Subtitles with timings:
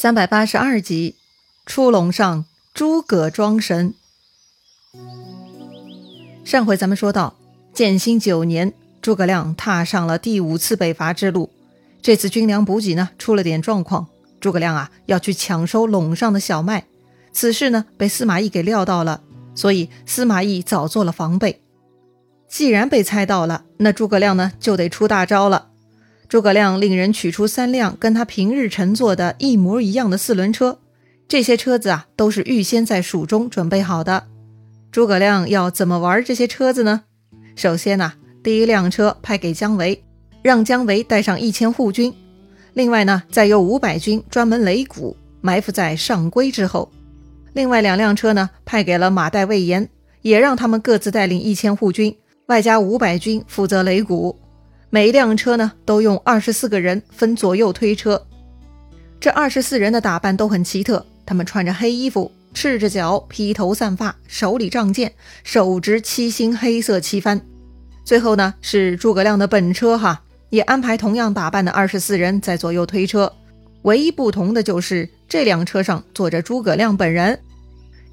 [0.00, 1.16] 三百八十二集，
[1.66, 3.94] 出笼上诸葛装神。
[6.44, 7.34] 上回咱们说到，
[7.74, 8.72] 建兴九年，
[9.02, 11.50] 诸葛亮踏上了第五次北伐之路。
[12.00, 14.06] 这次军粮补给呢，出了点状况。
[14.38, 16.84] 诸葛亮啊，要去抢收陇上的小麦。
[17.32, 19.22] 此事呢，被司马懿给料到了，
[19.56, 21.60] 所以司马懿早做了防备。
[22.48, 25.67] 既然被猜到了，那诸葛亮呢，就得出大招了。
[26.28, 30.78] 诸葛亮令人取出三辆跟他平日乘坐的一模一样的四轮车，
[31.26, 34.24] 这些车子啊都是预先在蜀中准备好的。
[34.92, 37.04] 诸葛亮要怎么玩这些车子呢？
[37.56, 38.12] 首先呢，
[38.42, 40.04] 第一辆车派给姜维，
[40.42, 42.12] 让姜维带上一千护军，
[42.74, 46.90] 另外呢，再由五百军专门擂鼓，埋伏在上邽之后。
[47.54, 49.88] 另外两辆车呢，派给了马岱、魏延，
[50.20, 52.14] 也让他们各自带领一千护军，
[52.48, 54.38] 外加五百军负责擂鼓。
[54.90, 58.26] 每一辆车呢，都用二十四个人分左右推车。
[59.20, 65.12] 这二十四人的打扮都很奇特，他们穿着黑衣服，赤着脚，披头散发，手里仗剑，
[65.44, 67.38] 手执七星黑色旗幡。
[68.02, 73.30] 最后呢，是诸葛亮的本车哈，也安排同样打扮的二十四人在左右推车。
[73.82, 77.38] 唯一不同的就是这辆车上坐着诸葛亮本人，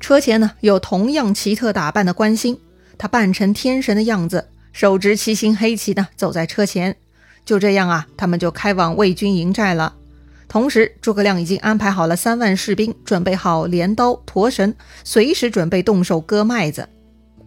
[0.01, 2.59] 车前呢有同样奇特打扮的关兴，
[2.97, 4.49] 他扮成天神的样子。
[4.75, 6.97] 手执七星黑旗呢，走在车前。
[7.45, 9.95] 就这样啊，他们就开往魏军营寨了。
[10.49, 16.89] 同时，诸葛亮已经安排好了三万士兵，准备好镰刀、驼绳，随时准备动手割麦子。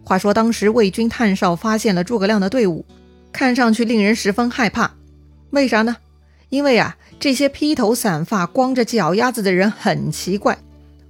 [0.03, 2.83] 话说，当时魏军探哨发现了诸葛亮的队伍，
[3.31, 4.95] 看上去令人十分害怕。
[5.51, 5.97] 为啥呢？
[6.49, 10.57] 因为啊，这些披头散发、光着脚丫子的人很奇怪，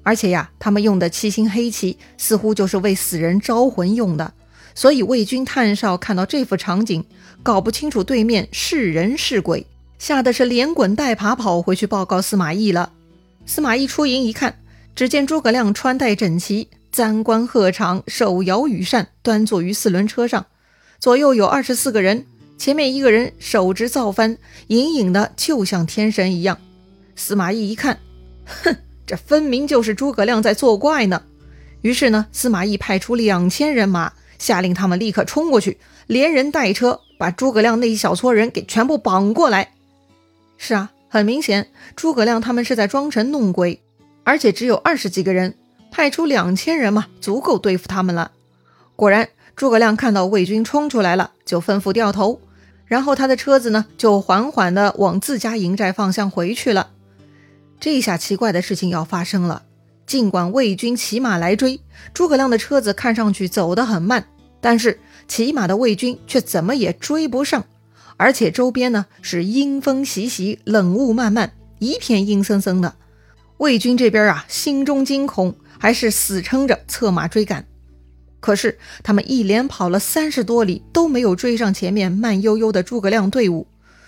[0.03, 4.33] 而且呀，他们用的七星黑旗似乎就是为死人招魂用的。
[4.75, 7.03] 所以魏军探哨看到这幅场景，
[7.43, 9.65] 搞不清楚对面是人是鬼，
[9.97, 12.91] 吓得是连滚带爬跑回去报告司马懿了。
[13.45, 14.59] 司马懿出营一看，
[14.95, 20.45] 只见诸葛亮穿戴整齐，簪冠鹤氅，手摇羽扇，端坐于四轮车上，
[20.99, 22.25] 左右有二十四个人，
[22.57, 26.57] 前面一个人手执造幡，隐隐的就像天神一样。
[27.15, 27.99] 司马懿一看，
[28.45, 31.23] 哼，这分明就是诸葛亮在作怪呢。
[31.81, 34.13] 于是呢，司马懿派出两千人马。
[34.39, 35.77] 下令他们立刻冲过去，
[36.07, 39.73] 连人带车把诸葛亮那一小撮人给全部绑过来。
[40.57, 43.79] 是啊，很明显，诸葛亮他们是在装神弄鬼，
[44.23, 45.53] 而且只有二十几个人，
[45.91, 48.31] 派出两千人嘛，足够对付他们了。
[48.95, 52.41] 果然，诸葛亮看到魏军冲出来了，就吩咐掉头，
[52.85, 56.89] 然后他的车子呢，就缓缓地往自家营寨方向回去了。
[57.79, 59.63] 这下奇怪的事情要发生了。
[60.09, 61.79] 尽管魏军骑马来追，
[62.15, 64.25] 诸葛亮的车子看上去走得很慢，
[64.59, 67.63] 但是骑马的魏军却怎么也追不上。
[68.17, 72.95] 而且周边呢是阴风习习，冷雾漫漫，一片阴森森的。
[73.59, 77.67] 魏军这边啊，心中惊恐，还是死撑着策马追赶。
[78.39, 83.67] 可是他们一连跑了三十多里，都没有追上前面慢悠悠的诸葛亮队伍。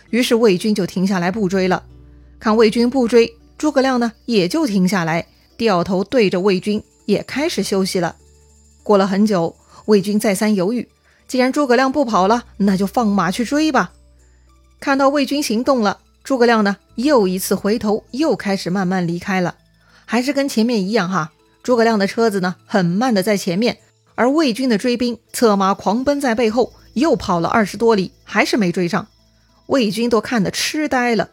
[0.09, 1.83] 于是魏军就停下来不追了。
[2.39, 5.27] 看魏军不追，诸葛亮呢也就停下来。
[5.61, 8.15] 掉头对着魏军也开始休息了。
[8.81, 9.55] 过了很久，
[9.85, 10.89] 魏军再三犹豫，
[11.27, 13.91] 既然诸葛亮不跑了，那就放马去追吧。
[14.79, 19.53] 看到魏军行动了，诸葛亮呢又一次回头，又开始慢慢离开了。
[20.05, 23.77] 还是跟前面一样哈，诸葛亮的车子呢很慢的在前面，
[24.15, 29.07] 而魏军的追兵策马狂奔在背后，又跑了二十多里，还是没追上。
[29.67, 31.29] 魏军都看得痴呆了。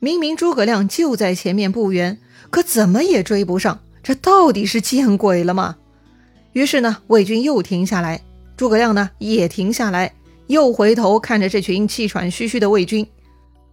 [0.00, 2.18] 明明诸葛亮就在前面不远。
[2.50, 5.76] 可怎么也追不上，这到底是见鬼了吗？
[6.52, 8.20] 于是呢，魏军又停下来，
[8.56, 10.12] 诸葛亮呢也停下来，
[10.46, 13.06] 又回头看着这群气喘吁吁的魏军，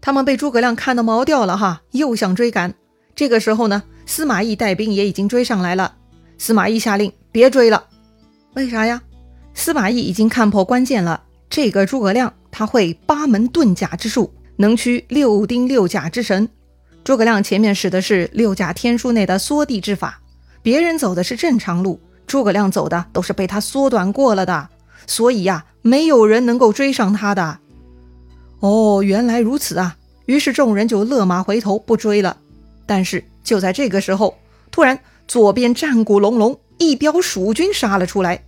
[0.01, 2.73] 他们被诸葛亮看得毛掉了哈，又想追赶。
[3.15, 5.95] 这个时候呢，司马懿带兵也已经追上来了。
[6.37, 7.85] 司马懿下令别追了，
[8.55, 9.01] 为啥呀？
[9.53, 16.49] 司马懿已经看破关键了，这个诸葛亮他会八门遁甲之术，能驱六丁六甲之神。
[17.05, 20.19] 诸葛亮前面使的是六甲天书内的缩地之法，
[20.63, 24.69] 别人走的是正常路，诸葛亮走的都是被他缩短过了的，
[25.05, 27.59] 所以呀，没有人能够追上他的。
[28.59, 29.95] 哦，原来如此啊！
[30.25, 32.37] 于是众人就勒马回头不追了。
[32.87, 34.35] 但是就在这个时候，
[34.71, 34.97] 突然
[35.27, 38.43] 左边战鼓隆隆，一彪蜀军杀了出来。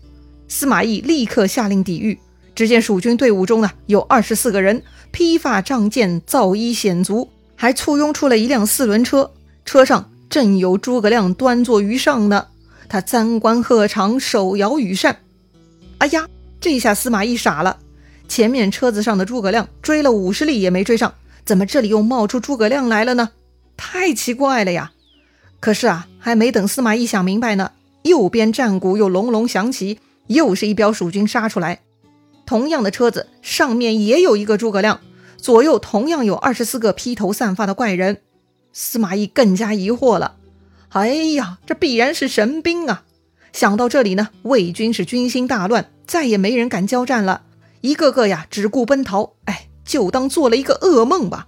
[0.47, 2.17] 司马懿立刻下令抵御。
[2.55, 4.81] 只见蜀军队伍中呢，有二十四个人，
[5.11, 7.29] 披发仗剑，造衣显足。
[7.57, 9.31] 还簇拥出了一辆四轮车，
[9.65, 12.47] 车上正有诸葛亮端坐于上呢。
[12.87, 15.17] 他簪冠鹤氅，手摇羽扇。
[15.97, 16.27] 哎呀，
[16.61, 17.79] 这下司马懿傻了。
[18.29, 23.31] 前面车子上的诸葛亮追了五十里也没追上，怎么这里又冒出诸葛亮来了呢？
[23.75, 24.91] 太奇怪了呀！
[25.59, 27.71] 可是啊，还没等司马懿想明白呢，
[28.03, 31.79] 右边战鼓又隆隆响起，又是一彪蜀军杀出来。
[32.45, 35.01] 同样的车子上面也有一个诸葛亮，
[35.47, 38.17] 左右同样有二十四个披头散发的怪人。
[38.73, 40.35] 司马懿更加疑惑了。
[40.89, 43.05] 哎呀，这必然是神兵啊！
[43.53, 47.43] 想到这里呢，魏军是军心大乱，再也没人敢交战了，
[47.79, 49.35] 一个个呀只顾奔逃。
[49.45, 51.47] 哎，就当做了一个噩梦吧。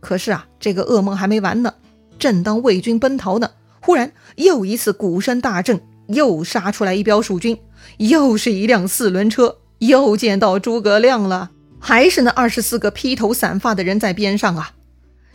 [0.00, 1.74] 可是啊，这个噩梦还没完呢。
[2.18, 7.56] 正当魏军奔逃呢，忽然又一次鼓声大震，又杀出来一彪蜀军，
[7.98, 14.72] 又是一辆四轮车，又见到诸葛亮了，还是那二十四个披头散发的人在边上啊！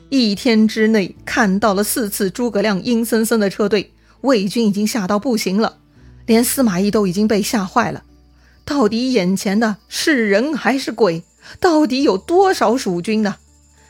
[0.09, 3.91] 一天之内看到了四次诸葛亮阴森森的车队，
[4.21, 5.77] 魏军已经吓到不行了，
[6.25, 8.03] 连司马懿都已经被吓坏了。
[8.65, 11.23] 到底眼前的是人还是鬼？
[11.59, 13.37] 到底有多少蜀军呢？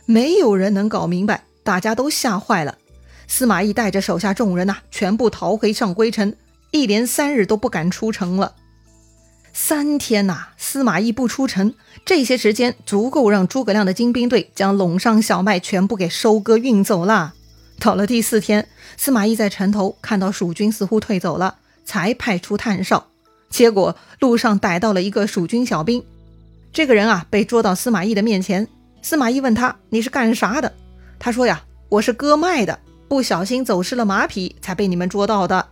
[0.06, 2.78] 没有人能搞明白，大家都吓坏了。
[3.28, 6.34] 司马懿带着手下众人呐，全部逃回上归城，
[6.72, 8.56] 一连三日都不敢出城了。
[9.56, 17.36] 三天呐，司马懿不出城，这些时间足够让诸葛亮的精兵队将陇上小麦全部给收割运走了。
[17.80, 18.68] 到了第四天，
[18.98, 23.06] 司马懿在城头看到蜀军似乎退走了，才派出探哨，
[23.50, 26.04] 结果路上逮到了一个蜀军小兵。
[26.72, 28.68] 这个人啊，被捉到司马懿的面前。
[29.04, 30.74] 司马懿问他：“你是干啥的？”
[31.20, 35.68] 他说：“呀，我是割麦的。”不小心走失了马匹，才被你们捉到的。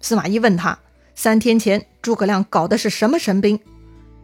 [0.00, 0.78] 司马懿问他：
[1.14, 3.58] 三天前诸葛亮搞的是什么神兵？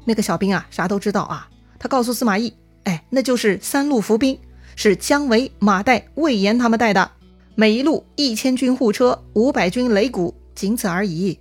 [0.05, 1.49] 那个小兵啊，啥都知道啊。
[1.79, 2.53] 他告诉司马懿：
[2.85, 4.39] 哎，那就是三路伏兵，
[4.75, 7.11] 是姜维、马岱、魏延他们带的，
[7.55, 11.39] 每一路一千军护车，五百军擂鼓，仅此而已。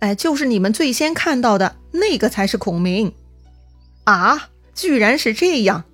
[0.00, 3.12] 哎，就是你们最先看到的那个才是孔明
[4.04, 4.48] 啊！
[4.74, 5.84] 居然是这样！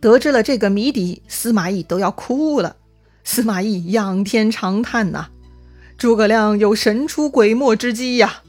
[0.00, 2.76] 得知了这个谜底，司马懿都要哭了。
[3.22, 5.28] 司马懿仰天长叹呐
[6.02, 8.42] ：“诸葛亮有神出鬼没之机呀！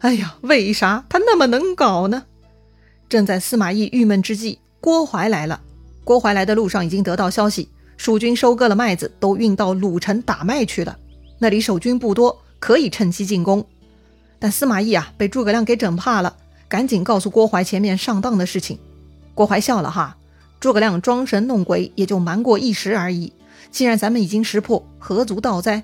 [0.00, 2.24] 哎呀，为啥他那么能搞呢？”
[3.08, 5.62] 正在司马懿郁闷之际，郭淮来了。
[6.04, 10.98] 郭淮来的路上已经得到消息，蜀军收割了麦子，都运到鲁城打麦去了。
[11.38, 13.64] 那里守军不多，可以趁机进攻。
[14.38, 16.36] 但司马懿啊，被诸葛亮给整怕了，
[16.68, 18.78] 赶紧告诉郭淮前面上当的事情。
[19.32, 20.18] 郭淮笑了哈
[20.60, 23.32] ：“诸葛亮装神弄鬼，也就瞒过一时而已。”
[23.72, 25.82] 既然咱们已经识破，何足道哉？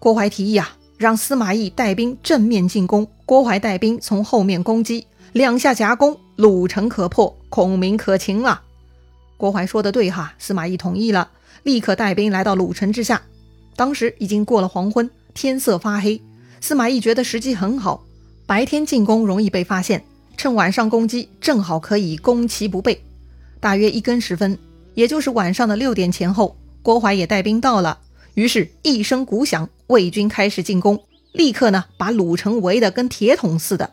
[0.00, 8.62] 郭淮提议啊，让司马懿带兵正面进攻，郭淮带兵从后面攻击，两下夹攻，鲁城可破，孔明可擒了。
[9.36, 11.28] 郭淮说的对哈，司马懿同意了，
[11.64, 13.20] 立刻带兵来到鲁城之下。
[13.76, 16.18] 当时已经过了黄昏，天色发黑，
[16.62, 18.02] 司马懿觉得时机很好，
[18.46, 20.02] 白天进攻容易被发现，
[20.38, 22.98] 趁晚上攻击正好可以攻其不备。
[23.60, 24.58] 大约一更时分，
[24.94, 26.56] 也就是晚上的六点前后。
[26.80, 27.98] 郭淮也带兵到了，
[28.32, 31.02] 于是，一声鼓响，魏军开始进攻，
[31.32, 33.90] 立刻呢，把鲁城围得跟铁桶似的。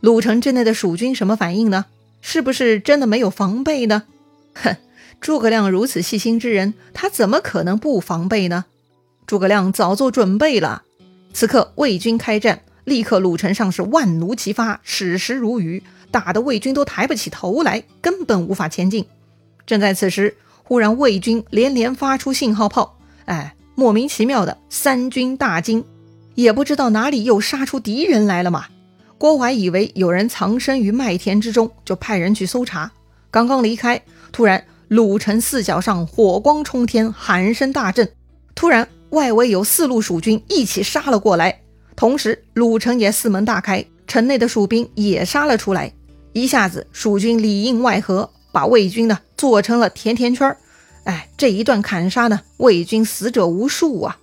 [0.00, 1.86] 鲁城之内的蜀军什么反应呢？
[2.20, 4.04] 是不是真的没有防备呢？
[4.54, 4.76] 哼，
[5.20, 8.66] 诸葛亮如此细心之人，他怎么可能不防备呢？
[9.26, 10.84] 诸葛亮早做准备了。
[11.32, 15.82] 此刻魏军开战，立刻鲁城上是万弩齐发，矢石如雨，
[16.12, 19.06] 打得魏军都抬不起头来，根本无法前进。
[19.66, 20.36] 正在此时。
[20.62, 25.82] 忽然，魏军连连发出信号炮，哎，莫名其妙的三军大惊，
[26.34, 28.66] 也不知道哪里又杀出敌人来了嘛。
[29.16, 32.92] 郭淮以为有人藏身于麦田之中，就派人去搜查。
[33.30, 38.06] 刚刚离开，突然鲁城四角上火光冲天，喊声大震。
[38.54, 41.62] 突然，外围有四路蜀军一起杀了过来，
[41.96, 45.90] 同时鲁城也四门大开，城内的蜀兵也杀了出来。
[46.34, 48.28] 一下子，蜀军里应外合。
[48.52, 50.58] 把魏军呢做成了甜甜圈儿，
[51.04, 54.18] 哎，这一段砍杀呢，魏军死者无数啊！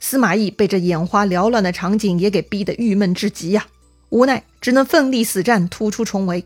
[0.00, 3.66] 司马懿被这眼花缭乱的场景也给逼得郁闷至极呀，
[4.10, 6.44] 无奈只能奋力死战，突出重围。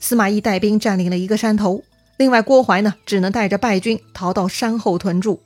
[0.00, 1.82] 司马懿带兵占领了一个山头，
[2.16, 5.40] 另外郭淮呢，只能带着败军逃到山后屯住。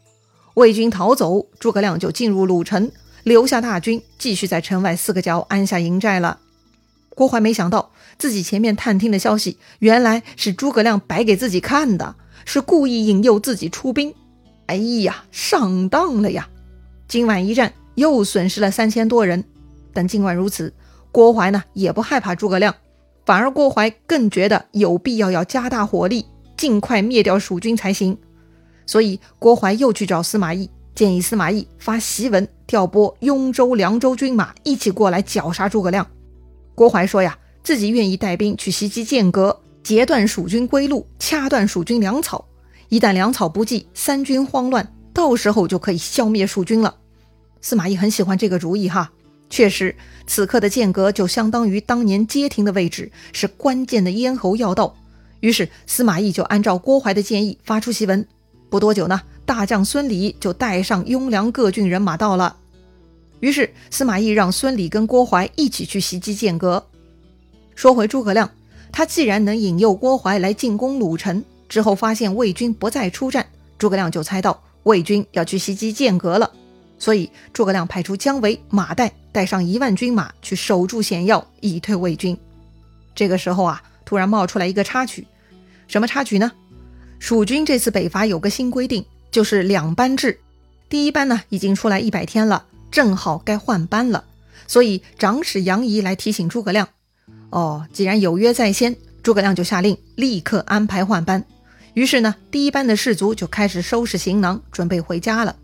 [0.54, 2.90] 魏军逃走，诸葛亮就进入鲁城，
[3.22, 6.38] 留下大军继续在城外四个角安下营寨了。
[7.10, 7.90] 郭淮没想到。
[8.18, 12.16] 自己前面探听的消息，原来是诸葛亮摆给自己看的，
[12.50, 14.14] 是故意引诱自己出兵。
[14.68, 16.48] 哎呀，上当了呀！
[17.06, 19.44] 今晚一战又损失了三千多人。
[19.92, 20.72] 但尽管如此，
[21.12, 22.74] 郭淮呢也不害怕诸葛亮，
[23.26, 26.24] 反而郭淮更觉得有必要要加大火力，
[26.56, 28.16] 尽快灭掉蜀军才行。
[28.86, 36.06] 所以郭淮又去找司马懿，建议司马懿发檄文调拨雍州、凉州军马一起过来绞杀诸葛亮。
[36.74, 37.36] 郭淮说呀。
[37.60, 42.46] 自己愿意带兵去袭击剑阁，截断蜀军归路，掐断蜀军粮草。
[42.88, 46.96] 一旦粮草不济，三军慌乱，到时候就可以消灭蜀军了。
[47.60, 49.10] 司马懿很喜欢这个主意哈。
[49.50, 54.94] 确实，此刻的剑阁就相当于当年街亭的位置，是关键的咽喉要道。
[55.40, 58.26] 于是司马懿就按照郭淮的建议发出檄文。
[58.68, 62.56] 不多久呢，大将孙礼就带上雍凉各郡人马到了。
[63.40, 66.84] 于是司马懿让孙礼跟郭淮一起去袭击剑阁。
[67.74, 68.50] 说回诸葛亮，
[68.92, 73.46] 他既然能引诱郭淮来进攻鲁城，之后发现魏军不再出战，
[73.78, 76.50] 诸葛亮就猜到魏军要去袭击剑阁了。
[76.98, 82.36] 所以诸葛亮派出姜维、马岱带上一万军马去守住险要，以退魏军。
[83.14, 85.26] 这个时候啊，突然冒出来一个插曲，
[85.86, 86.50] 什么插曲呢？
[87.20, 90.40] 蜀军这次北伐有个新规定，就是两班制。
[90.88, 94.24] 第一班呢已经出来一百天了，正好该换班了。
[94.66, 96.88] 所以长史杨仪来提醒诸葛亮：
[97.50, 101.44] 哦，既然有约在先，诸葛亮就下令立刻安排换班。
[101.94, 105.56] 于是呢，第一班的士卒就开始收拾行囊，准备回家了。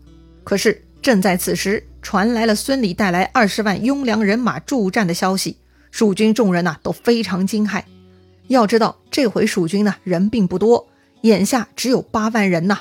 [0.43, 0.81] 可是。
[1.01, 5.55] 正在此时，传来了孙礼带来二十万雍凉人马助战的消息，
[5.91, 7.83] 蜀军众人呐都非常惊骇。
[8.47, 10.87] 要知道，这回蜀军呢人并不多，
[11.21, 12.79] 眼下只有八万人呐，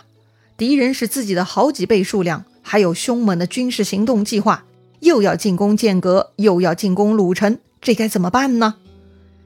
[0.57, 4.65] 敌人是自己的好几倍数量，还有凶猛的军事行动计划，
[5.01, 8.77] 又要进攻剑阁，又要进攻鲁城，这该怎么办呢？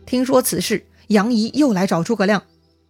[0.09, 2.45] 听说此事，杨仪又来找诸葛亮。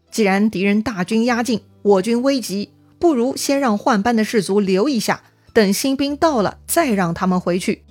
[0.09, 2.71] 既然敌人大军压境，我军危急，
[3.01, 5.25] 不如先让换班的士卒留一下。
[5.53, 7.83] 等新兵到了，再让他们回去。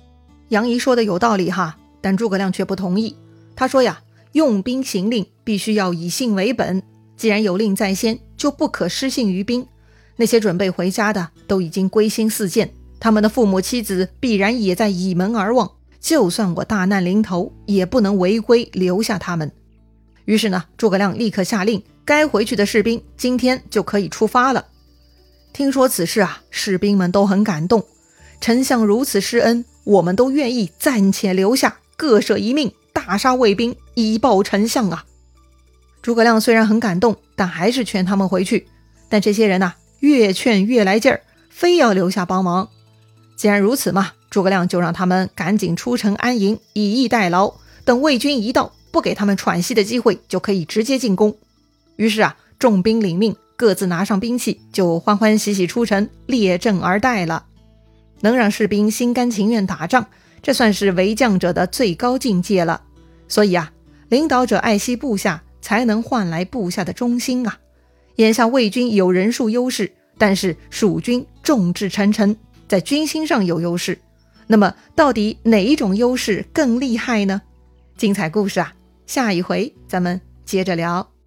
[0.48, 3.14] 杨仪说的有道理哈，但诸葛亮却不同意。
[3.54, 4.00] 他说呀，
[4.32, 6.82] 用兵行令必须要以信为本，
[7.18, 9.66] 既然有令在先，就不可失信于兵。
[10.16, 15.72] 那些准备回家的都已经归心似箭，他们的父母妻子必然也在倚门而望。
[16.00, 19.50] 就算我大难临头，也不能违规留下他们。
[20.24, 24.66] 于是呢，诸葛亮立刻下令，该回去的士兵今天就可以出发了。
[25.52, 27.84] 听说此事啊，士兵们都很感动。
[28.40, 35.04] 丞相如此施恩，我们都愿意暂且留下，各舍一命，大杀魏兵，以报丞相啊！
[36.00, 38.68] 诸葛亮虽然很感动，但还是劝他们回去。
[39.08, 42.68] 但这些人呐，越劝越来劲儿，非要留下帮忙。
[43.38, 47.54] 既然如此嘛，诸葛亮就让他们赶紧出城安营，以逸待劳。
[47.84, 51.36] 等魏军一到，不给他们喘息的机会，就可以直接进攻。
[51.94, 53.36] 于是啊，众兵领命。
[53.56, 57.44] 各自拿上兵器，就欢欢喜喜出城，列阵而待了。
[58.20, 60.06] 能让士兵心甘情愿打仗，
[60.42, 62.82] 这算是为将者的最高境界了。
[63.28, 63.72] 所以啊，
[64.08, 67.58] 领导者爱惜部下，才能换来部下的忠心啊。
[68.16, 72.36] 眼下魏军有人数优势，但是蜀军众志成城，
[72.68, 73.98] 在军心上有优势。
[74.46, 77.42] 那么，到底哪一种优势更厉害呢？
[77.96, 78.72] 精彩故事啊，
[79.06, 81.17] 下一回咱们接着聊。